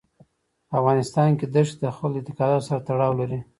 په 0.67 0.73
افغانستان 0.81 1.29
کې 1.39 1.45
ښتې 1.49 1.75
د 1.81 1.83
خلکو 1.97 2.15
د 2.15 2.17
اعتقاداتو 2.19 2.67
سره 2.67 2.83
تړاو 2.87 3.13
لري. 3.19 3.39